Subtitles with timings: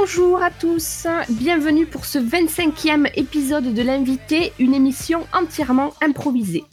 [0.00, 6.64] Bonjour à tous, bienvenue pour ce 25e épisode de l'invité, une émission entièrement improvisée.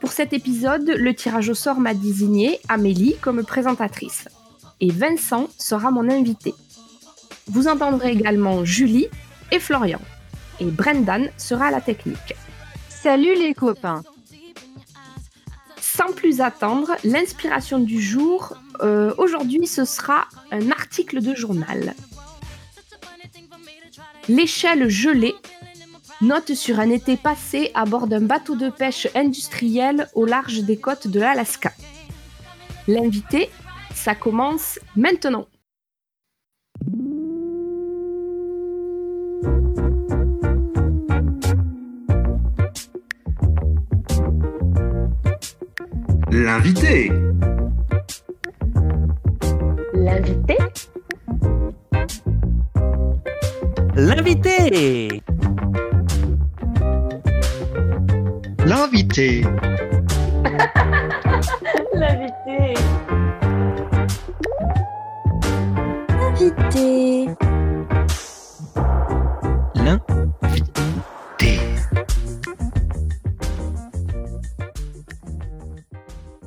[0.00, 4.28] Pour cet épisode, le tirage au sort m'a désigné Amélie comme présentatrice.
[4.80, 6.54] Et Vincent sera mon invité.
[7.48, 9.08] Vous entendrez également Julie
[9.52, 10.00] et Florian.
[10.58, 12.34] Et Brendan sera à la technique.
[12.88, 14.02] Salut les copains
[15.78, 21.94] Sans plus attendre, l'inspiration du jour, euh, aujourd'hui ce sera un article de journal.
[24.28, 25.34] L'échelle gelée
[26.22, 30.78] note sur un été passé à bord d'un bateau de pêche industriel au large des
[30.78, 31.72] côtes de l'Alaska.
[32.88, 33.50] L'invité,
[33.94, 35.46] ça commence maintenant.
[46.30, 47.12] L'invité.
[49.92, 50.56] L'invité
[53.96, 55.22] L'invité
[58.66, 59.42] L'invité.
[61.94, 62.74] L'invité
[66.08, 67.28] Invité
[69.76, 71.60] L'invité.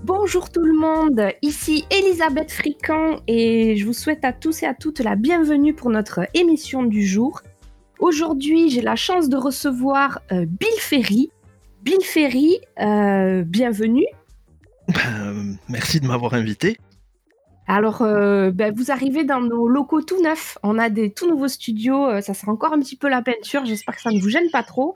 [0.03, 0.66] Bonjour tout le
[1.07, 5.73] monde, ici Elisabeth Frican et je vous souhaite à tous et à toutes la bienvenue
[5.73, 7.41] pour notre émission du jour.
[7.99, 11.29] Aujourd'hui, j'ai la chance de recevoir euh, Bill Ferry.
[11.81, 14.05] Bill Ferry, euh, bienvenue.
[14.89, 16.77] Ben, merci de m'avoir invité.
[17.67, 20.57] Alors, euh, ben, vous arrivez dans nos locaux tout neufs.
[20.63, 22.21] On a des tout nouveaux studios.
[22.21, 23.65] Ça sera encore un petit peu la peinture.
[23.65, 24.95] J'espère que ça ne vous gêne pas trop.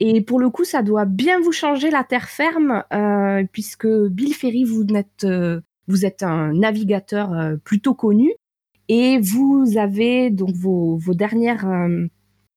[0.00, 4.34] Et pour le coup, ça doit bien vous changer la terre ferme, euh, puisque Bill
[4.34, 8.32] Ferry, vous êtes, euh, vous êtes un navigateur euh, plutôt connu.
[8.88, 11.64] Et vous avez donc vos, vos dernières,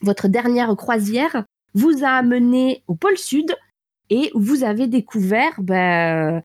[0.02, 1.46] votre dernière croisière
[1.76, 3.56] vous a amené au pôle Sud
[4.09, 6.42] et vous avez découvert ben,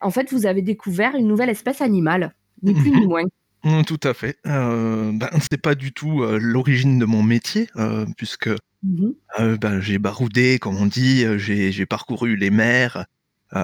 [0.00, 3.24] en fait, vous avez découvert une nouvelle espèce animale, ni plus ni moins.
[3.64, 4.38] Mm, Tout à fait.
[4.46, 8.48] Euh, ben, c'est pas du tout euh, l'origine de mon métier, euh, puisque
[8.82, 9.14] Mhm.
[9.38, 13.04] euh, ben, j'ai baroudé, comme on dit, j'ai parcouru les mers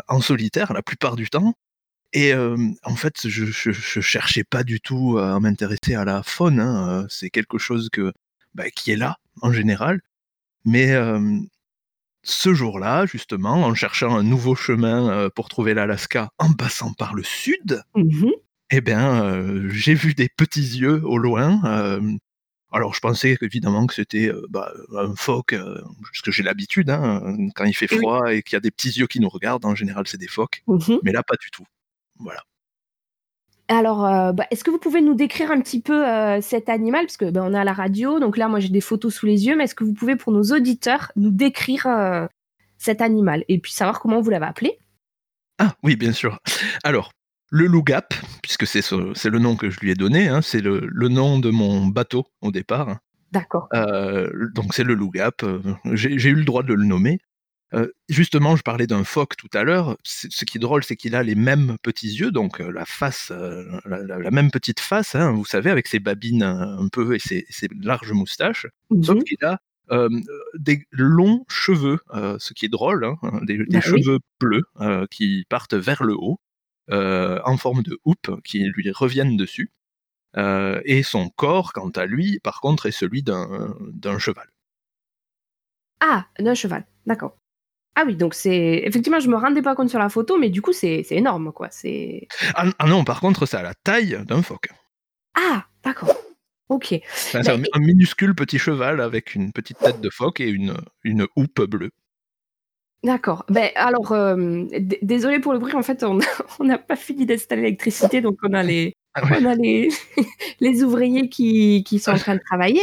[0.08, 1.54] en solitaire la plupart du temps.
[2.12, 6.60] Et en fait, je, je, je cherchais pas du tout à m'intéresser à la faune.
[6.60, 8.12] hein, C'est quelque chose que,
[8.54, 10.00] ben, qui est là en général.
[10.66, 10.94] Mais
[12.22, 17.22] ce jour-là, justement, en cherchant un nouveau chemin pour trouver l'Alaska en passant par le
[17.22, 18.32] sud, Mhm.
[18.70, 21.60] Eh bien, j'ai vu des petits yeux au loin.
[22.72, 27.64] alors, je pensais évidemment que c'était bah, un phoque, parce que j'ai l'habitude, hein, quand
[27.64, 27.98] il fait Oui.
[27.98, 30.28] froid et qu'il y a des petits yeux qui nous regardent, en général, c'est des
[30.28, 30.62] phoques.
[30.66, 30.98] Mhm.
[31.02, 31.64] Mais là, pas du tout.
[32.18, 32.42] Voilà.
[33.68, 37.06] Alors, euh, bah, est-ce que vous pouvez nous décrire un petit peu euh, cet animal?
[37.06, 39.26] Parce que ben, on est à la radio, donc là, moi, j'ai des photos sous
[39.26, 42.26] les yeux, mais est-ce que vous pouvez, pour nos auditeurs, nous décrire euh,
[42.78, 44.78] cet animal et puis savoir comment vous l'avez appelé?
[45.58, 46.38] Ah, oui, bien sûr.
[46.84, 47.10] Alors,
[47.50, 50.60] le Lougap, puisque c'est ce- c'est le nom que je lui ai donné, hein, c'est
[50.60, 52.98] le, le nom de mon bateau au départ.
[53.32, 53.68] D'accord.
[53.74, 55.42] Euh, donc c'est le Lougap.
[55.42, 55.60] euh,
[55.92, 57.18] J'ai eu le droit de le nommer.
[57.74, 59.96] Euh, justement, je parlais d'un phoque tout à l'heure.
[60.04, 63.64] Ce qui est drôle, c'est qu'il a les mêmes petits yeux, donc la face, euh,
[63.84, 67.18] la, la- la même petite face, hein, vous savez, avec ses babines un peu et
[67.18, 68.66] ses, ses larges moustaches.
[69.02, 69.24] Sauf Mhm.
[69.24, 69.58] qu'il a
[69.92, 70.08] euh,
[70.58, 71.98] des longs cheveux,
[72.38, 74.02] ce qui est drôle, hein, des, des Bah oui.
[74.02, 74.62] cheveux bleus
[75.10, 76.38] qui partent vers le haut,
[76.90, 79.70] en forme de houppe, qui lui reviennent dessus.
[80.36, 84.46] Euh, et son corps, quant à lui, par contre, est celui d'un d'un cheval.
[86.00, 86.86] Ah, d'un cheval.
[87.06, 87.36] D'accord.
[87.94, 90.60] Ah oui, donc c'est effectivement, je me rendais pas compte sur la photo, mais du
[90.60, 91.68] coup, c'est c'est énorme, quoi.
[91.70, 94.68] C'est Ah, ah non, par contre, c'est à la taille d'un phoque.
[95.34, 96.14] ah, d'accord.
[96.68, 96.92] Ok.
[96.94, 100.48] Enfin, c'est un, Mais- un minuscule petit cheval avec une petite tête de phoque et
[100.48, 101.92] une, une houppe bleue.
[103.04, 103.44] D'accord.
[103.48, 104.64] Ben alors, euh,
[105.02, 105.74] désolé pour le bruit.
[105.74, 106.18] En fait, on
[106.64, 109.38] n'a pas fini d'installer l'électricité, donc on a les Ah ouais.
[109.40, 109.88] on a les
[110.60, 112.80] les ouvriers qui, qui sont en train de travailler.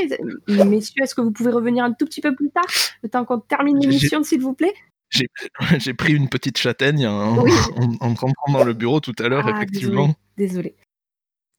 [0.48, 2.65] Messieurs, est-ce que vous pouvez revenir un tout petit peu plus tard,
[3.01, 4.74] le temps qu'on termine l'émission, s'il vous plaît?
[5.77, 7.51] J'ai pris une petite châtaigne en, Oui.
[7.75, 10.16] en- en rentrant dans le bureau tout à l'heure, Ah, effectivement.
[10.38, 10.75] Désolé.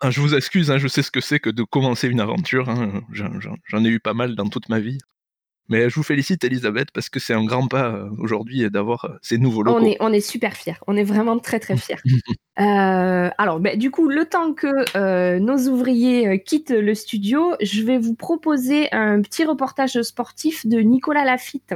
[0.01, 2.69] Ah, je vous excuse, hein, je sais ce que c'est que de commencer une aventure.
[2.69, 4.99] hein, j'en ai eu pas mal dans toute ma vie.
[5.69, 9.17] Mais je vous félicite, Elisabeth, parce que c'est un grand pas euh, aujourd'hui d'avoir euh,
[9.23, 9.79] ces nouveaux locaux.
[9.81, 10.77] On est, on est super fiers.
[10.87, 11.97] On est vraiment très très fiers.
[12.61, 17.57] Euh, alors, ben, du coup, le temps que euh, nos ouvriers euh, quittent le studio,
[17.61, 21.75] je vais vous proposer un petit reportage sportif de Nicolas Lafitte.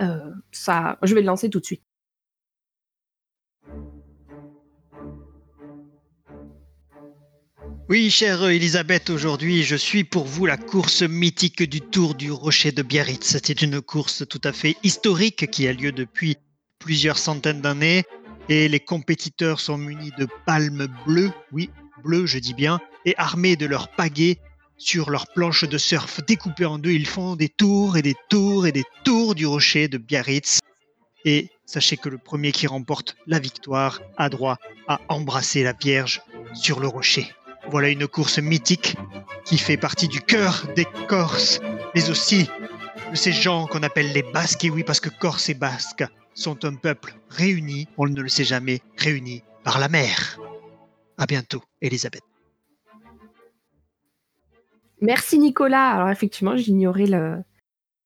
[0.00, 1.84] Euh, ça, je vais le lancer tout de suite.
[7.88, 12.72] Oui, chère Elisabeth, aujourd'hui je suis pour vous la course mythique du Tour du Rocher
[12.72, 13.38] de Biarritz.
[13.44, 16.36] C'est une course tout à fait historique qui a lieu depuis
[16.80, 18.02] plusieurs centaines d'années
[18.48, 21.70] et les compétiteurs sont munis de palmes bleues, oui,
[22.02, 24.38] bleues je dis bien, et armés de leurs pagaies
[24.78, 26.90] sur leurs planches de surf découpées en deux.
[26.90, 30.58] Ils font des tours et des tours et des tours du Rocher de Biarritz.
[31.24, 34.58] Et sachez que le premier qui remporte la victoire a droit
[34.88, 36.20] à embrasser la Vierge
[36.52, 37.32] sur le rocher.
[37.70, 38.96] Voilà une course mythique
[39.44, 41.60] qui fait partie du cœur des Corses,
[41.94, 42.48] mais aussi
[43.10, 44.64] de ces gens qu'on appelle les Basques.
[44.64, 46.04] Et oui, parce que Corses et Basques
[46.34, 50.38] sont un peuple réuni, on ne le sait jamais, réuni par la mer.
[51.18, 52.22] À bientôt, Elisabeth.
[55.00, 55.90] Merci Nicolas.
[55.90, 57.42] Alors effectivement, j'ignorais le-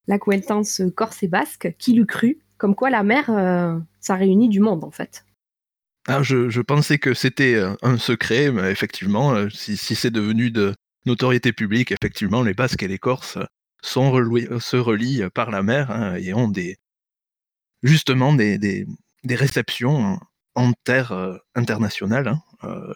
[0.07, 1.75] l'acquaintance corse et basque.
[1.79, 5.25] Qui l'eût cru Comme quoi la mer, euh, ça réunit du monde en fait.
[6.09, 10.11] Ah, je, je pensais que c'était euh, un secret, mais effectivement, euh, si, si c'est
[10.11, 10.75] devenu de
[11.07, 13.39] notoriété publique, effectivement, les Basques et les Corses
[13.83, 16.79] sont reloués- euh, se relient par la mer hein, et ont des,
[17.83, 18.87] justement des, des,
[19.25, 20.19] des réceptions
[20.55, 22.93] en terre euh, internationale hein, euh,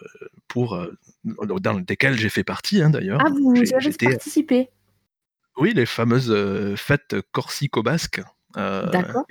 [0.47, 0.91] pour, euh,
[1.23, 3.21] dans lesquelles j'ai fait partie hein, d'ailleurs.
[3.23, 4.69] Ah, vous J'ai- avez participé.
[5.57, 6.35] Oui, les fameuses
[6.75, 8.21] fêtes corsico-basques,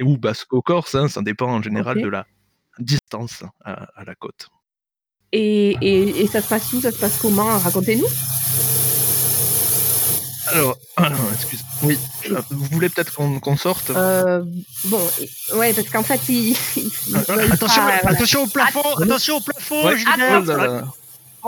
[0.00, 2.26] ou basco-corse, hein, ça dépend en général de la
[2.78, 4.48] distance à, à la côte.
[5.32, 6.80] et, et, et ça se passe où?
[6.80, 7.58] Ça se passe comment?
[7.58, 8.06] Racontez-nous.
[10.46, 10.76] Alors,
[11.34, 11.64] excuse.
[11.82, 11.98] Oui,
[12.30, 13.90] euh, vous voulez peut-être qu'on qu'on sorte?
[13.90, 14.44] Euh,
[14.84, 15.00] bon,
[15.54, 18.42] ouais, parce qu'en fait, il, il- il- il- Attention, voilà.
[18.42, 19.96] au plafond, attention au plafond, Ouais.
[19.96, 20.84] Julien.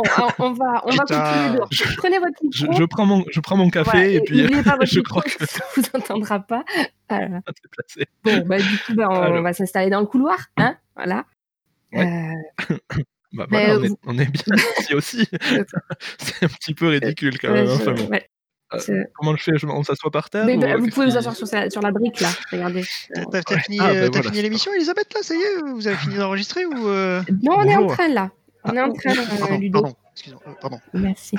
[0.03, 0.35] Là là.
[0.39, 1.69] On, va, on va continuer dehors.
[1.71, 2.73] Je- Prenez votre micro.
[2.73, 5.21] je prends mon, je prends mon café Voilà, et puis n'oubliez pas votre je micro,
[5.21, 6.65] crois que ça vous entendra pas.
[7.09, 7.41] Voilà.
[7.71, 8.07] placé.
[8.25, 9.43] Bon, bah, du coup, bah, on, Alors.
[9.43, 11.25] va s'installer dans le couloir, hein, voilà.
[11.93, 12.33] Ouais.
[12.71, 12.77] Euh,
[13.33, 15.29] Bah, voilà, on, est, vous- on est bien ici aussi.
[16.19, 17.67] c'est un petit peu ridicule quand même.
[17.67, 18.07] je- enfin bon.
[18.09, 18.29] ouais,
[18.73, 19.53] Euh, Comment je fais?
[19.59, 21.69] Je, On s'assoit par terre Mais ou, bah, euh, vous pouvez vous asseoir sur, sa-
[21.69, 22.85] sur la brique là, regardez.
[23.31, 25.21] T'as fini, Ah, euh, ben voilà, fini c'est l'émission, Elisabeth, là?
[25.23, 27.21] Ça y est Vous avez fini d'enregistrer ou euh...
[27.43, 28.31] Non, on est en train là.
[28.67, 29.83] On est en train, euh, Pardon, Ludo.
[29.83, 29.97] pardon,
[30.29, 30.81] euh, pardon.
[30.95, 31.37] Merci.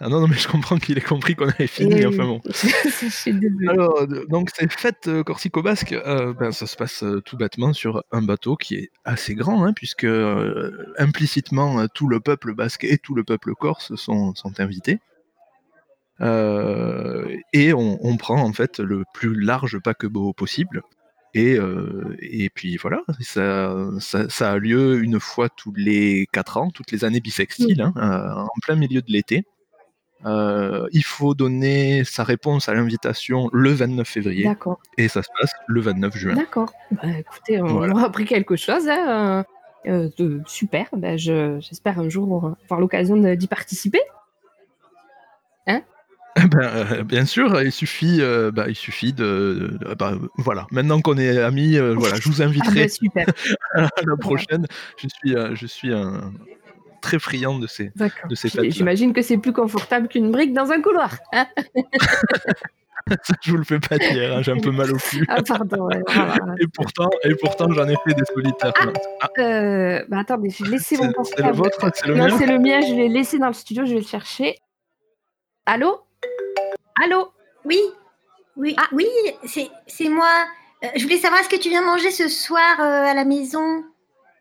[0.00, 2.00] Ah non, non, mais je comprends qu'il ait compris qu'on avait fini.
[2.00, 2.40] Et- Enfin bon.
[3.68, 7.72] Alors, euh, donc ces fêtes euh, corsico-basques, euh, ben, ça se passe euh, tout bêtement
[7.72, 12.54] sur un bateau qui est assez grand, hein, puisque euh, implicitement euh, tout le peuple
[12.54, 14.98] basque et tout le peuple corse sont, sont invités.
[16.20, 20.82] Euh, et on, on prend en fait le plus large paquebot possible.
[21.34, 26.56] Et, euh, et puis voilà, ça, ça, ça a lieu une fois tous les 4
[26.58, 29.44] ans, toutes les années bissextiles, hein, euh, en plein milieu de l'été.
[30.26, 35.28] Euh, il faut donner sa réponse à l'invitation le 29 février D'accord, et ça se
[35.38, 36.34] passe le 29 juin.
[36.34, 36.72] d'accord.
[36.92, 37.92] Bah, écoutez, on Voilà.
[37.92, 38.88] aura appris quelque chose.
[38.88, 39.44] hein,
[39.86, 40.86] euh, de- super.
[40.96, 44.00] Bah, je- J'espère un jour avoir l'occasion d'y participer.
[46.36, 50.66] Ben, euh, bien sûr, il suffit, euh, bah, il suffit de, de- bah, voilà.
[50.72, 53.26] Maintenant qu'on est amis, euh, voilà, je vous Ah, inviterai bah, super.
[53.74, 54.66] à la prochaine.
[54.96, 56.32] Je suis, je suis un
[57.00, 57.92] très friand de ces.
[58.28, 58.48] De ces.
[58.70, 61.16] J'imagine que c'est plus confortable qu'une brique dans un couloir.
[61.32, 61.46] hein
[63.22, 65.26] Ça, je vous le fais pas dire, hein, j'ai un peu mal au cul.
[65.28, 65.84] ah, pardon.
[65.88, 66.36] ouais, voilà.
[66.58, 68.72] Et pourtant, et pourtant, j'en ai fait des solitaires.
[69.20, 70.96] Ah, Euh, bah, attendez, mon c'est c'est
[71.42, 72.38] le vôtre, c'est le Non, mien.
[72.38, 74.56] c'est le mien, je l'ai laissé dans le studio, je vais le chercher.
[75.66, 76.00] Allô?
[77.02, 77.28] Allô?
[77.64, 77.80] Oui,
[78.56, 78.86] oui, Ah.
[78.92, 79.06] oui,
[79.44, 80.28] c'est moi.
[80.84, 83.84] Euh, je voulais savoir, est-ce que tu viens manger ce soir euh, à la maison?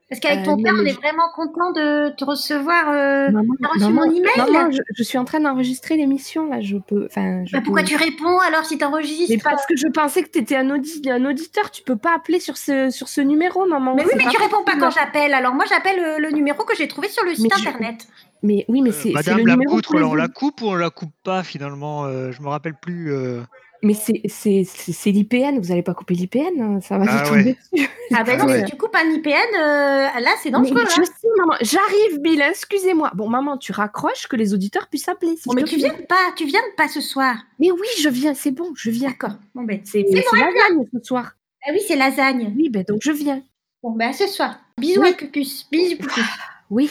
[0.10, 2.86] Parce qu'avec Euh, ton père, on est vraiment content de te recevoir.
[3.32, 4.32] Maman, t'as reçu maman, mon email?
[4.52, 7.08] maman, je, je suis en train d'enregistrer l'émission, là, je peux...
[7.16, 10.30] Je Bah, pourquoi peux- tu réponds alors si t'enregistres Mais parce que je pensais que
[10.30, 13.66] tu étais un, audi- un auditeur, tu peux pas appeler sur ce, sur ce numéro,
[13.66, 13.96] maman.
[13.96, 15.34] Mais oui, mais tu réponds pas quand j'appelle.
[15.34, 18.08] Alors moi, j'appelle le numéro que j'ai trouvé sur le site Mais je- internet.
[18.44, 20.68] Mais oui, mais Euh, c'est c'est Madame le la numéro poutre, on la coupe ou
[20.68, 23.12] on la coupe pas finalement euh, Je me rappelle plus.
[23.14, 23.42] euh.
[23.86, 27.24] Mais c'est- c'est c'est- c'est l'IPN, vous allez pas couper l'IPN, hein, ça va Ah
[27.24, 27.90] vous tomber dessus.
[28.14, 28.60] Ah ben Ah non, ouais.
[28.66, 30.86] si tu coupes un IPN, euh, là, c'est Mais dangereux.
[30.96, 31.04] je hein.
[31.06, 33.12] sais, maman, j'arrive, Bill, excusez-moi.
[33.14, 35.36] Bon, maman, tu raccroches que les auditeurs puissent appeler.
[35.46, 37.36] Bon, mais tu viens pas, tu viens pas ce soir.
[37.60, 39.10] Mais oui, je viens, c'est bon, je viens.
[39.10, 39.36] D'accord.
[39.54, 41.34] Bon ben, C'est lasagne ce soir.
[41.66, 42.54] ah oui, c'est lasagne.
[42.56, 43.42] Oui, ben donc je viens.
[43.82, 44.60] Bon ben, à ce soir.
[44.78, 45.10] Bisous Oui.
[45.10, 45.68] à Cucus.
[45.70, 46.24] Bisous Cucus.
[46.70, 46.90] Oui.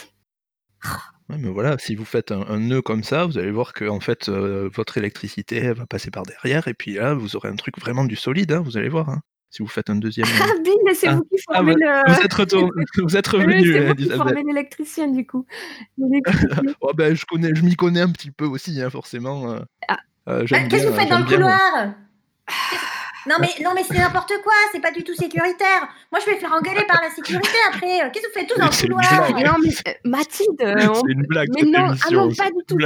[1.33, 3.87] Ouais, mais voilà, si vous faites un, un nœud comme ça, vous allez voir que
[3.89, 7.49] en fait, euh, votre électricité elle va passer par derrière, et puis là, vous aurez
[7.49, 9.09] un truc vraiment du solide, hein, vous allez voir.
[9.09, 9.21] hein,
[9.51, 10.27] si vous faites un deuxième.
[10.41, 11.17] Ah, Bill, mais c'est Ah.
[11.17, 12.15] vous qui Ah, formez le.
[12.15, 12.71] vous êtes retourné,
[13.03, 14.17] vous êtes revenu, c'est vous qui Elisabeth.
[14.17, 15.45] formez l'électricien, du coup.
[16.81, 19.51] Oh, ben, je connais, je m'y connais un petit peu aussi, hein, forcément.
[19.53, 19.97] euh, Ah.
[20.29, 21.95] euh, Ah, Qu'est-ce que vous faites dans le couloir?
[23.27, 25.89] Non mais non mais c'est n'importe quoi, c'est pas du tout sécuritaire.
[26.11, 28.11] Moi je vais faire engueuler par la sécurité après.
[28.13, 29.31] Qu'est-ce que vous faites tous dans le couloir.
[29.31, 31.49] Non, mais euh, Mathilde, euh, on- C'est une blague.
[31.55, 32.77] mais non, ah non, pas du tout.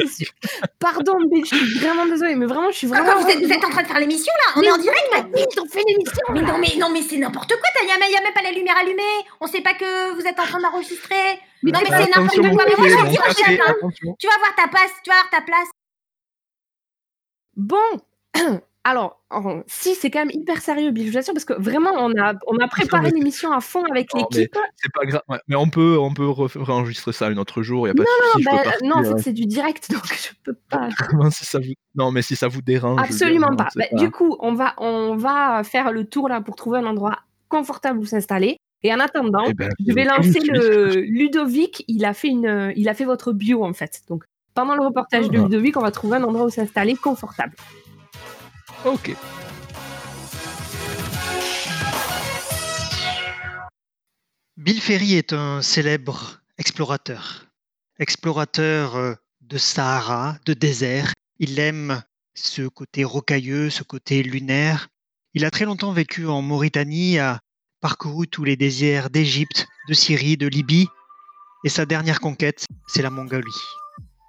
[0.79, 3.19] Pardon, mais je suis vraiment désolée, mais vraiment, je suis vraiment.
[3.19, 4.53] vous, êtes, vous êtes en train de faire l'émission là?
[4.57, 6.23] On Mais est en direct Mathilde, on fait l'émission.
[6.35, 8.35] Mais non mais non mais c'est n'importe quoi, il y, a même- y a même
[8.35, 9.03] pas la lumière allumée.
[9.41, 11.41] On sait pas que vous êtes en train d'enregistrer.
[11.63, 12.65] Mais non mais c'est n'importe quoi.
[12.69, 13.23] Mais moi je vais dire,
[13.67, 13.89] hein.
[14.19, 15.69] Tu vas voir ta place, tu vas voir ta place.
[17.57, 17.77] Bon,
[18.89, 21.91] alors, en- si c'est quand même hyper sérieux, Bill, je vous assure, parce que vraiment,
[21.97, 24.57] on a, on a préparé l'émission à fond avec Non, l'équipe.
[24.77, 25.23] C'est pas grave.
[25.29, 27.89] ouais, Mais on peut, on peut réenregistrer ça un autre jour.
[27.89, 28.45] Il a pas de souci.
[28.45, 30.89] je Bah, non, en fait, c'est du direct, donc je peux pas.
[31.11, 31.73] Comment si ça vous...
[31.97, 32.97] Non, mais si ça vous dérange.
[32.97, 33.69] dire, Absolument non, pas.
[33.75, 37.19] Bah, Du coup, on va, on va faire le tour là pour trouver un endroit
[37.49, 38.57] confortable où s'installer.
[38.83, 41.85] Et en attendant, Eh ben, je vais lancer le Ludovic.
[41.89, 44.03] Il a fait une, il a fait votre bio en fait.
[44.09, 44.25] Donc
[44.55, 45.43] pendant le reportage de Ah.
[45.43, 47.55] Ludovic, on va trouver un endroit où s'installer confortable.
[48.87, 49.17] Ok.
[54.57, 57.49] Bill Ferry est un célèbre explorateur.
[57.99, 61.13] Explorateur euh, de Sahara, de désert.
[61.41, 62.01] Il aime
[62.35, 64.87] ce côté rocailleux, ce côté lunaire.
[65.35, 67.41] Il a très longtemps vécu en Mauritanie, a
[67.81, 70.87] parcouru tous les déserts d'Égypte, de Syrie, de Libye.
[71.65, 73.51] Et sa dernière conquête, c'est la Mongolie.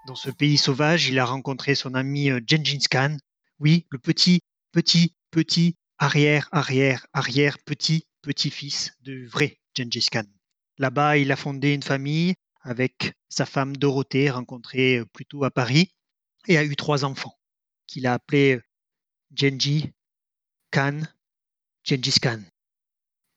[0.08, 3.18] Dans ce pays sauvage, il a rencontré son ami euh, Gengis Khan.
[3.60, 10.26] Oui, le petit, petit, petit, arrière, arrière, arrière, petit, petit-fils du vrai Gengis Khan.
[10.78, 15.90] Là-bas, il a fondé une famille avec sa femme Dorothée, rencontrée euh, plutôt à Paris,
[16.48, 17.36] et a eu trois enfants,
[17.88, 18.64] qu'il a appelés euh,
[19.34, 19.92] Genji,
[20.72, 21.02] Khan,
[21.84, 22.42] Gengis Khan.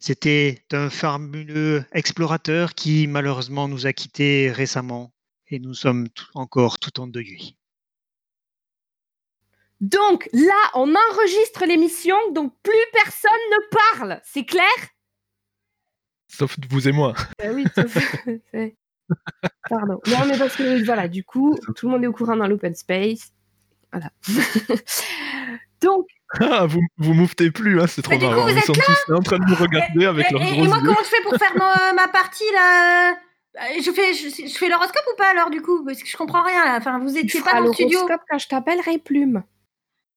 [0.01, 5.13] C'était un fabuleux explorateur qui malheureusement nous a quittés récemment
[5.49, 7.57] et nous sommes encore tout endeuillés.
[9.81, 14.21] Donc là, on enregistre l'émission, donc plus personne ne parle.
[14.25, 14.67] C'est clair?
[16.29, 17.15] Sauf vous et moi.
[17.39, 17.65] Bah oui.
[17.75, 17.97] sauf-
[18.53, 18.77] c'est-
[19.69, 19.99] Pardon.
[20.07, 22.75] Non, mais parce que voilà, du coup, tout le monde est au courant dans l'open
[22.75, 23.33] space.
[23.93, 24.11] Voilà.
[25.81, 26.07] donc,
[26.39, 28.43] Ah, vous, vous mouvetez plus, hein, c'est trop Mais du coup, marrant.
[28.45, 30.59] vous Ils êtes sont tous là en train de nous regarder avec Et, leurs et-
[30.59, 30.85] et moi yeux.
[30.85, 33.13] comment je fais pour faire ma, ma partie là?
[33.13, 35.85] Euh, je fais, je, je fais l'horoscope ou pas alors du coup?
[35.85, 36.77] Parce que je comprends rien là.
[36.77, 37.99] Enfin, vous étiez pas dans le studio.
[37.99, 39.43] l'horoscope quand je t'appellerai Plume.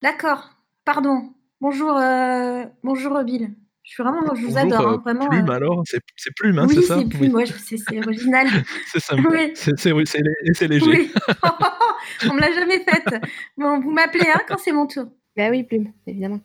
[0.04, 0.50] D'accord.
[0.84, 1.34] Pardon.
[1.62, 3.56] Bonjour, euh, bonjour Bill.
[3.84, 5.30] Je suis vraiment, je vous Bonjour, adore, hein, euh, vraiment.
[5.30, 5.54] Plume euh.
[5.54, 7.00] alors C'est c'est Plume, hein, oui, c'est ça?
[7.02, 8.48] je sais, c'est original.
[8.92, 9.30] C'est sympa.
[9.32, 9.52] Oui.
[9.56, 10.90] C'est c'est- oui, c'est lé- et c'est léger.
[10.90, 11.12] oui.
[12.30, 13.16] On me l'a jamais faite.
[13.56, 15.06] Bon, vous m'appelez hein, quand c'est mon tour.
[15.38, 16.42] Bah oui, Plume, évidemment.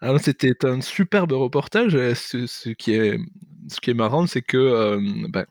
[0.00, 1.92] Alors c'était un superbe reportage.
[2.14, 3.18] Ce, ce qui est
[3.68, 5.44] ce qui est marrant, c'est que euh, ben,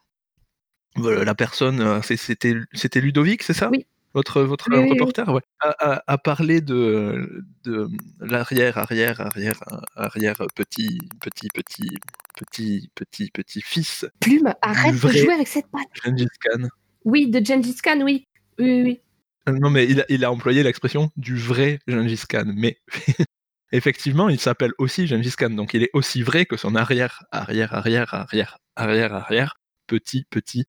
[0.98, 3.70] la personne, c'est- c'était c'était Ludovic, c'est ça?
[3.70, 3.86] Oui.
[4.14, 4.90] Votre votre Oui, oui, oui.
[4.92, 7.88] reporter, ouais, a, a- a parlé de de
[8.20, 9.60] l'arrière arrière arrière
[9.96, 11.90] arrière petit petit petit
[12.36, 15.88] petit petit petit fils Plume, arrête de jouer avec cette patte.
[16.04, 16.68] Gengis Khan.
[17.06, 18.28] Oui, de Gengis Khan, oui.
[18.60, 19.02] Oui, oui, oui.
[19.50, 22.46] Euh, Non, mais il a, il a employé l'expression du vrai Gengis Khan.
[22.56, 22.78] Mais
[23.72, 25.50] effectivement, il s'appelle aussi Gengis Khan.
[25.50, 29.56] Donc il est aussi vrai que son arrière, arrière, arrière, arrière, arrière, arrière,
[29.88, 30.66] petit, petit,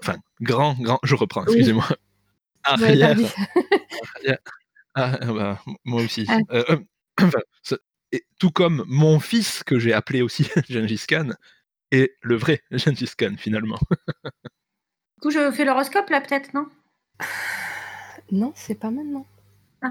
[0.00, 1.86] enfin, grand, grand, je reprends, excusez-moi.
[2.64, 3.24] Arrière, perdu.
[4.94, 6.26] ah, ah, bah, moi aussi.
[6.28, 6.38] Ah.
[6.52, 6.76] Euh, euh,
[7.22, 7.74] enfin, ce-
[8.12, 11.30] et tout comme mon fils, que j'ai appelé aussi Gengis Khan,
[11.90, 13.78] est le vrai Gengis Khan, finalement.
[15.18, 16.66] Du coup, je fais l'horoscope là, peut-être, non?
[18.30, 19.26] Non, c'est pas maintenant.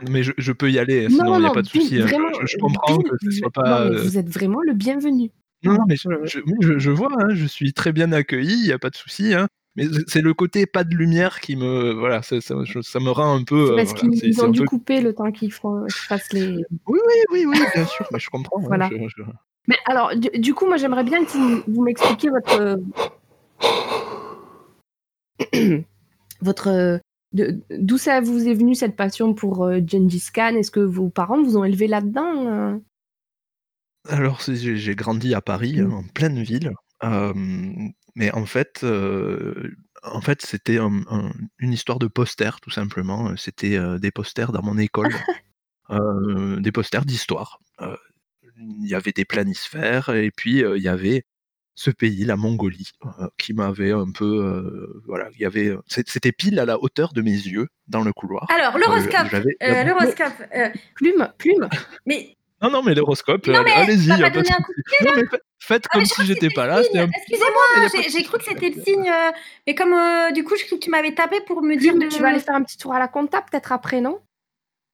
[0.07, 2.01] Mais je, je peux y aller, non, sinon non, il n'y a pas de souci.
[2.01, 2.07] hein.
[2.07, 3.89] Je, je comprends que ce vous- soit non, pas.
[3.89, 5.31] mais euh, vous êtes vraiment le bienvenu.
[5.63, 8.89] Non, non, mais je vois, hein, je suis très bien accueilli, il n'y a pas
[8.89, 9.33] de souci.
[9.33, 9.47] hein.
[9.77, 11.93] Mais c'est- le côté pas de lumière qui me.
[11.93, 13.71] Voilà, ça, ça- je- ça me rend un peu.
[13.71, 16.47] Euh, parce voilà, qu'ils ont dû peu- couper le temps qu'ils font- qu'ils fassent les.
[16.87, 18.59] Oui, oui, oui, oui, bien sûr, mais je comprends.
[18.59, 18.89] hein, Voilà.
[18.91, 19.23] je- je-
[19.67, 22.79] Mais alors, du, du coup, moi, j'aimerais bien que vous, vous m'expliquiez votre.
[26.41, 26.99] votre.
[27.33, 30.55] de- D'où ça vous est venu cette passion pour euh, Gengis Khan?
[30.55, 32.77] Est-ce que vos parents vous ont élevé là-dedans euh?
[34.09, 35.91] Alors, j'ai grandi à Paris, Mm.
[35.91, 36.73] hein, en pleine ville.
[37.03, 37.33] euh,
[38.15, 43.35] mais en fait, euh, en fait c'était un- un- une histoire de posters, tout simplement.
[43.37, 45.13] C'était euh, des posters dans mon école,
[45.89, 47.59] euh, des posters d'histoire.
[48.57, 51.23] Il y avait des planisphères, et puis il y avait
[51.73, 52.91] ce pays, la Mongolie,
[53.37, 55.01] qui m'avait un peu.
[55.07, 55.75] voilà, il y avait.
[55.87, 58.45] C'était pile à la hauteur de mes yeux dans le couloir.
[58.51, 59.33] Alors, l'horoscope.
[59.63, 60.33] Euh, l'horoscope.
[60.55, 61.69] euh, Plume, plume.
[62.05, 64.43] mais Non, non, mais l'horoscope, euh, allez-y, pas pas de
[65.59, 66.77] faites Ah, comme je si j'étais pas là.
[66.77, 69.09] un- Excusez-moi, j'ai cru que c'était le signe.
[69.09, 69.31] euh,
[69.67, 72.07] Mais comme euh, du coup, j'ai cru que tu m'avais tapé pour me dire de.
[72.07, 74.19] tu vas aller faire un petit tour à la compta peut-être après, non?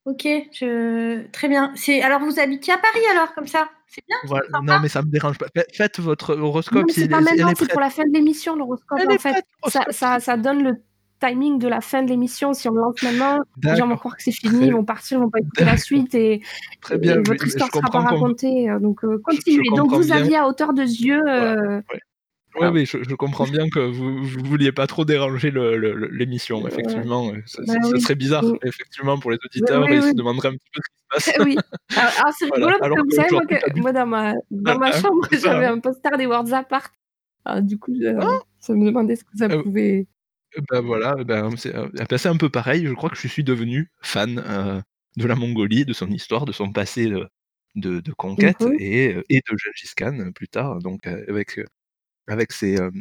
[0.05, 1.27] Ok, je...
[1.31, 1.73] très bien.
[1.75, 4.15] C'est alors vous habitez à Paris alors comme ça, c'est bien.
[4.23, 4.47] Voilà.
[4.63, 5.47] Non, mais ça me dérange pas.
[5.53, 6.85] Fa- Faites votre Non, horoscope.
[6.89, 8.99] c'est pas maintenant, est c'est pour la fin de l'émission, l'horoscope.
[9.01, 10.75] En fait, ça donne le
[11.19, 12.53] timing de la fin de l'émission.
[12.53, 15.17] Si on le lance maintenant, les gens vont croire que c'est fini, ils vont partir,
[15.17, 16.41] ils vont pas écouter la suite et,
[16.81, 17.17] Très et bien.
[17.17, 18.69] oui, votre mais histoire sera pas racontée.
[18.69, 19.63] euh, Donc, euh, je- je continuez.
[19.75, 20.15] Donc, vous bien.
[20.17, 21.21] aviez à hauteur de yeux.
[21.27, 21.81] euh,
[22.59, 22.63] Ouais.
[22.67, 22.71] Ah.
[22.71, 26.71] Oui, je, je comprends bien que vous, vous vouliez pas trop déranger l'émission, Ouais.
[26.71, 27.27] effectivement.
[27.29, 28.01] euh, Ça, Bah ça- oui.
[28.01, 28.57] serait bizarre, Oui.
[28.63, 29.83] effectivement, pour les auditeurs.
[29.83, 30.13] oui, Ils se oui.
[30.15, 31.35] demanderaient un petit peu ce qui se passe.
[31.39, 31.57] Eh oui.
[31.95, 32.65] Alors, alors, c'est Voilà.
[32.65, 35.27] rigolo parce Alors que vous savez, moi, que- moi, dans ma, dans Ah, ah, chambre,
[35.31, 35.73] j'avais hein.
[35.73, 36.89] un poster des Worlds Apart.
[37.45, 38.39] Alors, du coup, je, Ah.
[38.59, 40.07] ça me demandait ce que ça Euh, pouvait.
[40.69, 41.73] Ben voilà, ben, c'est
[42.27, 42.85] un peu pareil.
[42.87, 44.81] Je crois que je suis devenu fan euh,
[45.17, 47.27] de la Mongolie, de son histoire, de son passé de,
[47.75, 48.75] de, de conquête Mhm.
[48.79, 51.59] et, euh, et de Gengis Khan euh, plus tard, donc avec,
[52.27, 52.91] avec, ses, euh,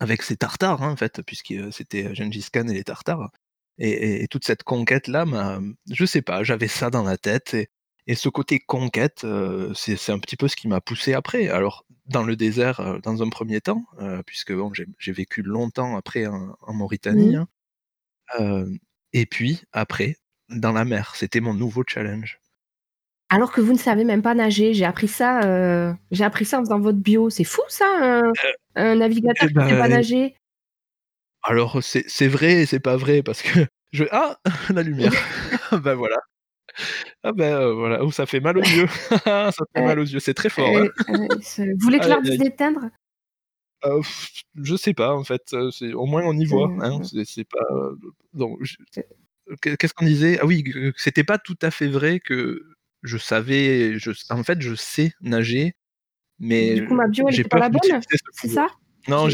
[0.00, 3.30] avec ses Tartares, hein, en fait, puisque c'était Gengis Khan et les Tartares.
[3.78, 5.24] Et, et- et toute cette conquête-là,
[5.90, 7.54] je sais pas, j'avais ça dans la tête.
[7.54, 7.68] Et,
[8.06, 11.48] et ce côté conquête, euh, c'est c'est un petit peu ce qui m'a poussé après.
[11.48, 15.96] Alors, dans le désert, euh, dans un premier temps, euh, puisque bon, j'ai vécu longtemps
[15.96, 17.36] après en, en Mauritanie.
[17.36, 17.48] Hein.
[18.38, 18.66] Euh,
[19.12, 20.16] et puis, après,
[20.48, 22.38] dans la mer, c'était mon nouveau challenge.
[23.28, 24.74] Alors que vous ne savez même pas nager.
[24.74, 25.42] J'ai appris ça.
[25.44, 27.30] euh, J'ai appris ça en faisant votre bio.
[27.30, 28.32] C'est fou, ça, un,
[28.74, 30.34] un navigateur eh qui ne sait ben, pas nager?
[31.42, 33.60] Alors, c'est c'est vrai et c'est pas vrai, parce que
[33.92, 34.04] je...
[34.10, 34.38] Ah,
[34.74, 35.12] la lumière
[35.84, 36.16] Ben voilà.
[37.22, 38.86] Ah ben euh, voilà, oh, ça fait mal aux yeux.
[39.24, 40.76] ça fait mal aux yeux, c'est très fort.
[40.76, 40.88] hein.
[41.08, 41.28] Euh, euh,
[41.74, 42.38] vous voulez que dise aïe.
[42.38, 42.90] d'éteindre
[43.84, 44.30] Euh, pff,
[44.62, 46.68] je sais pas en fait, euh, c'est au moins on y voit.
[46.70, 47.64] Euh, Hein, c'est pas.
[47.72, 47.96] euh,
[48.60, 48.76] je-
[49.62, 50.38] Qu'est-ce qu'on disait?
[50.40, 50.62] Ah oui,
[50.96, 52.62] c'était pas tout à fait vrai que
[53.02, 53.98] je savais.
[53.98, 55.74] Je, en fait, je sais nager,
[56.38, 58.68] mais Du coup, ma bio, elle pas la bonne ce C'est ça?
[59.08, 59.28] Non,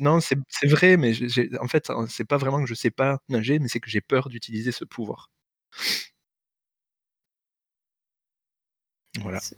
[0.00, 0.38] non, c'est
[0.68, 1.12] vrai, mais
[1.60, 4.28] en fait, c'est pas vraiment que je sais pas nager, mais c'est que j'ai peur
[4.28, 5.28] d'utiliser ce pouvoir.
[9.22, 9.40] Voilà.
[9.40, 9.56] C'est-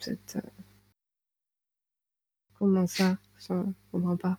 [0.00, 0.40] c'est, euh,
[2.58, 3.54] Comment ça Je
[3.92, 4.38] comprends pas.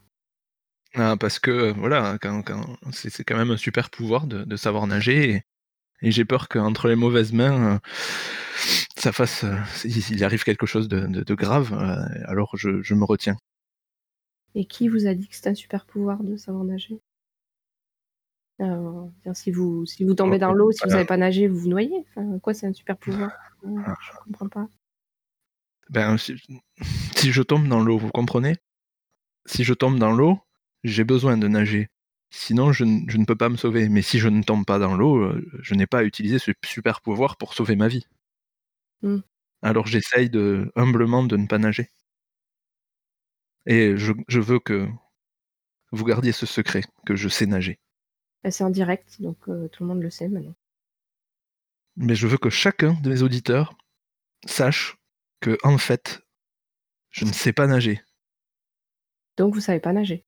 [0.95, 4.43] Ah, parce que euh, voilà, quand, quand- c'est c'est quand même un super pouvoir de,
[4.43, 5.43] de savoir nager et,
[6.07, 7.79] et j'ai peur qu'entre les mauvaises mains, euh,
[8.97, 11.73] ça fasse, euh, il arrive quelque chose de, de- de grave.
[11.73, 13.37] euh, alors je, je me retiens.
[14.55, 16.99] Et qui vous a dit que c'était un super pouvoir de savoir nager?
[18.59, 21.57] Alors, si vous si vous tombez Oh, dans l'eau, si vous savez pas nager, vous
[21.59, 22.05] vous noyez.
[22.09, 23.31] Enfin, quoi, c'est un super pouvoir?
[23.65, 23.95] Euh, Ah.
[24.01, 24.67] Je comprends pas.
[25.89, 26.35] Ben, si,
[27.15, 28.57] si je tombe dans l'eau, vous comprenez?
[29.45, 30.39] Si je tombe dans l'eau,
[30.83, 31.89] j'ai besoin de nager.
[32.31, 33.89] Sinon, je, ne peux pas me sauver.
[33.89, 36.51] Mais si je ne tombe pas dans l'eau, euh, je n'ai pas à utiliser ce
[36.65, 38.05] super pouvoir pour sauver ma vie.
[39.01, 39.19] Hmm.
[39.61, 41.89] Alors j'essaye de, humblement de ne pas nager.
[43.65, 44.87] Et je, je veux que
[45.91, 47.79] vous gardiez ce secret, que je sais nager.
[48.43, 50.55] Bah, C'est en direct, donc euh, tout le monde le sait maintenant.
[51.99, 53.77] Mais je veux que chacun de mes auditeurs
[54.45, 54.95] sache
[55.41, 56.21] que, en fait,
[57.09, 58.01] je ne sais pas nager.
[59.35, 60.25] Donc vous savez pas nager.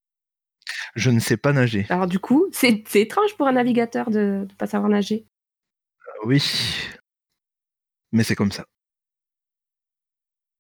[0.96, 1.86] Je ne sais pas nager.
[1.90, 5.26] Alors du coup, c'est étrange pour un navigateur de ne pas savoir nager.
[6.26, 6.44] Oui.
[8.12, 8.66] Mais c'est comme ça.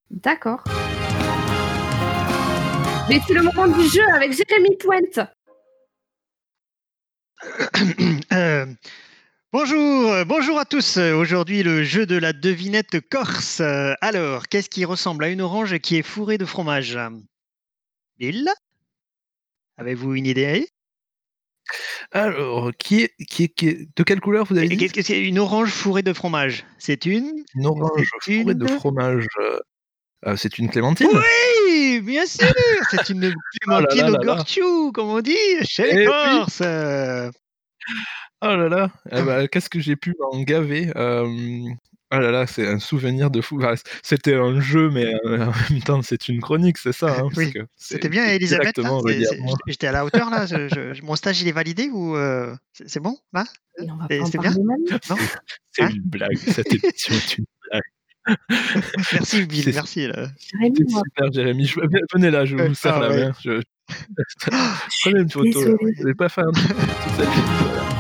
[0.09, 0.63] D'accord.
[3.09, 5.19] Mais c'est le moment du jeu avec Jérémy Pointe.
[8.33, 8.65] Euh,
[9.51, 10.97] bonjour, euh, bonjour à tous.
[10.97, 13.59] Euh, Aujourd'hui, le jeu de la devinette corse.
[13.59, 16.97] Euh, Alors, qu'est-ce qui ressemble à une orange qui est fourrée de fromage?
[18.17, 18.49] Bill
[19.77, 20.67] Avez-vous une idée?
[22.11, 24.77] Alors, qui est, qui est, qui est- de quelle couleur vous avez dit?
[24.77, 25.19] Qu'est-ce que c'est?
[25.21, 29.25] Une orange fourrée de fromage C'est une Une orange fourrée de fromage.
[30.25, 31.07] euh, c'est une clémentine?
[31.65, 32.47] Oui, bien sûr
[32.91, 36.13] C'est une clémentine là au là gorchou, comme on dit, chez Eh les oui.
[36.13, 36.61] Corses.
[38.43, 41.27] Oh là là, eh ben, qu'est-ce que j'ai pu m'en gaver euh,
[42.13, 43.57] Oh là là, c'est un souvenir de fou.
[43.59, 47.21] Enfin, C'était un jeu, mais euh, en même temps, c'est une chronique, c'est ça hein,
[47.23, 48.79] parce Oui, que c'est- C'était bien, Elisabeth.
[48.79, 49.01] moi.
[49.67, 50.45] J'étais à la hauteur là.
[50.47, 53.45] je- je- mon stage il est validé ou euh, c'est c'est bon là?
[53.79, 54.53] En c'est bien?
[55.71, 55.89] C'est Hein?
[55.89, 57.81] une blague, cette émission est une blague.
[59.13, 60.07] Merci Bill, C'est- merci.
[60.07, 60.27] Là.
[60.59, 61.65] Jérémy, super, Jérémy.
[61.65, 61.79] Je-
[62.13, 63.25] Venez là, je vous serre ah la ouais.
[63.27, 63.31] main.
[63.43, 63.61] Je...
[65.03, 65.77] Prenez une photo.
[65.97, 67.90] Je vais pas faire un truc toute cette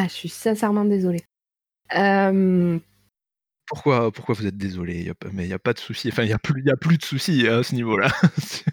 [0.00, 1.24] Ah, je suis sincèrement désolée.
[1.96, 2.78] Euh,
[3.66, 6.08] Pourquoi, pourquoi vous êtes désolé Mais il n'y a pas de souci.
[6.12, 8.08] Enfin, il n'y a, plus- y a plus de souci hein, à ce niveau-là.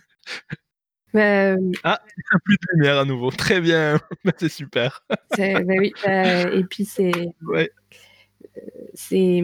[1.15, 1.99] euh, Il n'y a
[2.43, 3.31] plus de lumière à nouveau.
[3.31, 3.99] Très bien.
[4.38, 5.03] c'est super.
[5.09, 7.11] bah oui, euh, et puis c'est.
[7.41, 7.71] Ouais.
[8.93, 9.41] c'est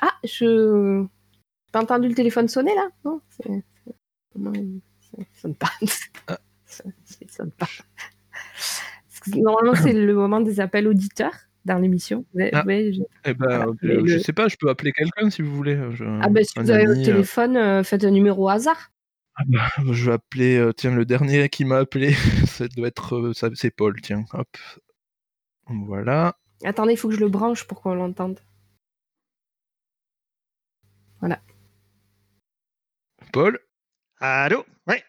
[0.00, 1.04] Ah, je.
[1.66, 2.88] J'ai pas entendu le téléphone sonner là?
[3.04, 3.62] Non c'est-
[4.34, 5.70] Ça sonne pas.
[6.26, 6.38] Ah.
[6.70, 7.68] Ça, ça sonne pas.
[9.20, 12.24] Parce que normalement, c'est le moment des appels auditeurs dans l'émission.
[12.34, 12.64] Ouais, Ah.
[12.66, 15.28] ouais, je- Eh ben, Voilà, euh, mais je le- sais pas, je peux appeler quelqu'un
[15.30, 15.78] si vous voulez.
[15.92, 18.48] je- Ah ben, si un vous avez votre euh, téléphone, euh, faites un numéro au
[18.48, 18.90] hasard.
[19.36, 22.12] Ah bah, je vais appeler, euh, tiens, le dernier qui m'a appelé,
[22.50, 24.48] ça doit être, euh, ça- c'est Paul, tiens, hop.
[25.66, 26.36] Voilà.
[26.64, 28.40] Attendez, il faut que je le branche pour qu'on l'entende.
[33.32, 33.58] Paul,
[34.18, 34.64] Allô?
[34.88, 35.04] Ouais.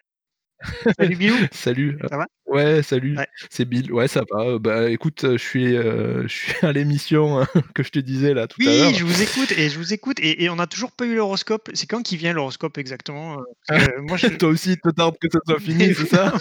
[0.97, 1.35] Salut Bilou.
[1.51, 1.97] salut.
[2.07, 2.27] Ça va?
[2.51, 3.17] Ouais, salut.
[3.17, 3.27] Ouais.
[3.49, 3.91] C'est Bill.
[3.91, 4.41] Ouais, ça va.
[4.43, 7.99] Euh, Bah, écoute, euh, je suis, euh, je suis à l'émission euh, que je te
[7.99, 8.87] disais là tout à l'heure.
[8.89, 11.15] Oui, je vous écoute et je vous écoute et, et on n'a toujours pas eu
[11.15, 11.69] l'horoscope.
[11.73, 13.37] C'est quand qui vient l'horoscope exactement
[13.71, 16.33] euh, moi, je- Toi aussi, te tarde que ça soit fini, c'est ça?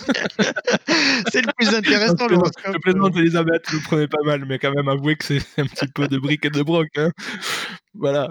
[1.32, 2.74] C'est le plus intéressant l'horoscope.
[2.74, 5.66] Je plaisante, Elisabeth, vous le prenez pas mal, mais quand même, avouez que c'est un
[5.66, 6.88] petit peu de briques et de broc.
[6.96, 7.10] Hein.
[7.94, 8.30] Voilà.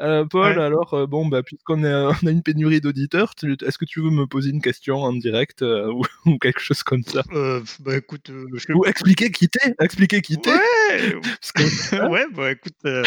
[0.00, 0.64] Euh, Paul, Ouais.
[0.64, 4.26] alors, euh, bon, bah, puisqu'on on a une pénurie d'auditeurs, est-ce que tu veux me
[4.26, 7.22] poser une question en direct euh, ou, ou quelque chose comme ça?
[7.32, 8.72] Euh, bah écoute, euh, je...
[8.72, 10.50] Ou expliquer qui t'es Expliquer qui t'es.
[10.50, 11.12] Ouais,
[11.54, 13.02] que- ouais, bah écoute, euh,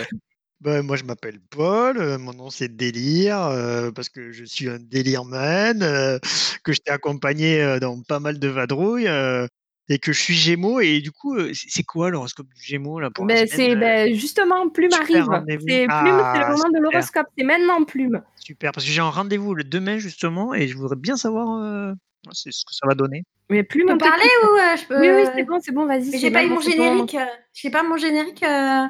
[0.61, 4.69] bah, moi je m'appelle Paul, euh, mon nom c'est Délire, euh, parce que je suis
[4.69, 6.17] un délire man, euh,
[6.63, 9.47] que je t'ai accompagné euh, dans pas mal de vadrouilles, euh,
[9.89, 13.25] et que je suis Gémeaux, et du coup, c'est quoi l'horoscope du Gémeaux là pour
[13.27, 15.43] la Ben, c'est ben, justement Plume super arrive.
[15.67, 17.27] C'est Plume, c'est le Ah, moment de l'horoscope.
[17.37, 18.21] C'est maintenant Plume.
[18.35, 21.93] Super, parce que j'ai un rendez-vous le demain justement, et je voudrais bien savoir euh,
[22.31, 23.23] c'est ce que ça va donner.
[23.49, 24.99] Mais Plume, on parler ou euh, je peux...
[24.99, 26.17] Oui, oui, c'est bon, c'est bon, vas-y.
[26.17, 26.95] J'ai pas eu maintenant, mon moment.
[27.05, 27.15] générique.
[27.15, 28.41] euh, J'ai pas mon générique.
[28.43, 28.85] euh,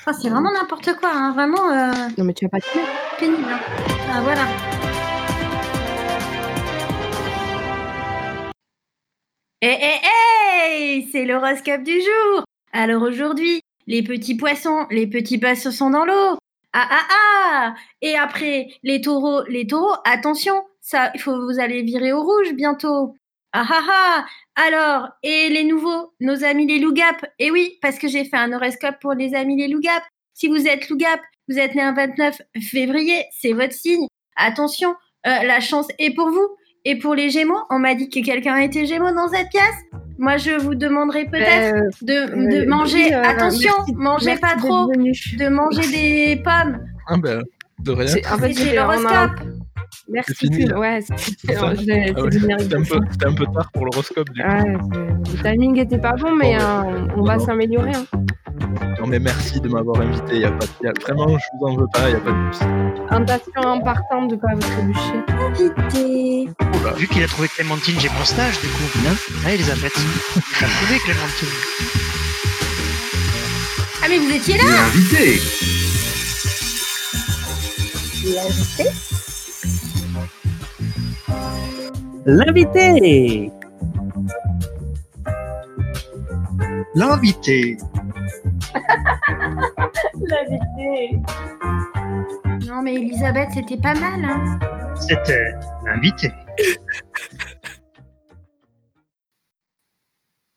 [0.00, 3.44] enfin, c'est vraiment n'importe quoi, hein, vraiment euh, Non, mais tu vas pas te pénible.
[3.48, 3.60] hein.
[4.10, 4.73] Ah, voilà.
[9.66, 10.00] Eh, eh,
[10.98, 12.44] eh C'est l'horoscope du jour.
[12.74, 16.36] Alors aujourd'hui, les petits poissons, les petits poissons sont dans l'eau.
[16.74, 21.80] Ah ah ah Et après, les taureaux, les taureaux, attention, ça, il faut vous allez
[21.80, 23.14] virer au rouge bientôt.
[23.54, 28.06] Ah ah ah Alors, et les nouveaux, nos amis les loups-gap Eh oui, parce que
[28.06, 30.02] j'ai fait un horoscope pour les amis les loups-gap.
[30.34, 34.08] Si vous êtes loup-gap, vous êtes né un 29 février, c'est votre signe.
[34.36, 34.90] Attention,
[35.26, 36.54] euh, la chance est pour vous.
[36.84, 39.62] Et pour les Gémeaux, on m'a dit que quelqu'un était Gémeaux dans cette pièce.
[40.18, 43.04] Moi, je vous demanderai peut-être Euh, de, de euh, manger.
[43.06, 44.86] oui, euh, attention, merci- mangez merci pas trop.
[44.92, 46.78] De manger des pommes.
[47.08, 47.42] Ah ben,
[47.80, 48.06] de rien.
[48.06, 49.40] C'est- En fait, l'horoscope.
[50.08, 50.72] Merci, C'est fini.
[50.74, 51.14] Ouais, c'est
[51.56, 54.48] Ah ouais, un, peu- un tard pour l'horoscope du coup.
[54.50, 57.44] Le timing était pas bon, mais Bon, euh, on, on va non.
[57.46, 57.92] s'améliorer.
[57.94, 58.04] hein.
[59.00, 60.38] Non mais merci de m'avoir invité.
[60.40, 60.86] Y a pas de...
[60.86, 62.10] y a- Vraiment, je vous en veux pas.
[62.10, 62.64] Y a pas de souci.
[63.10, 65.20] Attention en partant de pas vous trébucher.
[65.46, 66.33] Invité.
[66.92, 68.84] Vu qu'il a trouvé Clémentine, j'ai mon stage du coup.
[69.08, 69.16] Hein
[69.46, 69.94] ah, Elisabeth.
[70.36, 71.48] Il a trouvé Clémentine.
[74.02, 75.40] Ah, mais vous étiez là L'invité.
[82.26, 83.50] L'invité
[86.94, 87.76] L'invité.
[90.20, 91.20] L'invité.
[92.66, 94.24] Non, mais Elisabeth, c'était pas mal.
[94.24, 94.58] Hein.
[95.00, 95.52] C'était
[95.84, 96.32] l'invité.